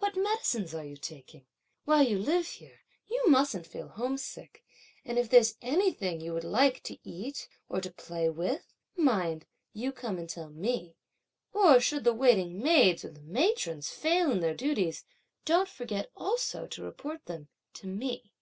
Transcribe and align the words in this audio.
What 0.00 0.16
medicines 0.16 0.74
are 0.74 0.84
you 0.84 0.96
taking? 0.96 1.46
while 1.84 2.02
you 2.02 2.18
live 2.18 2.48
here, 2.48 2.80
you 3.08 3.22
mustn't 3.28 3.64
feel 3.64 3.86
homesick; 3.86 4.64
and 5.04 5.20
if 5.20 5.30
there's 5.30 5.54
anything 5.62 6.20
you 6.20 6.34
would 6.34 6.42
like 6.42 6.82
to 6.82 6.98
eat, 7.08 7.48
or 7.68 7.80
to 7.82 7.92
play 7.92 8.28
with, 8.28 8.74
mind 8.96 9.46
you 9.72 9.92
come 9.92 10.18
and 10.18 10.28
tell 10.28 10.50
me! 10.50 10.96
or 11.52 11.78
should 11.78 12.02
the 12.02 12.12
waiting 12.12 12.60
maids 12.60 13.04
or 13.04 13.12
the 13.12 13.20
matrons 13.22 13.88
fail 13.88 14.32
in 14.32 14.40
their 14.40 14.52
duties, 14.52 15.04
don't 15.44 15.68
forget 15.68 16.10
also 16.16 16.66
to 16.66 16.82
report 16.82 17.26
them 17.26 17.46
to 17.74 17.86
me." 17.86 18.32